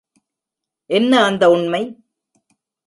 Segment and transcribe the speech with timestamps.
[0.89, 1.83] என்ன அந்த உண்மை?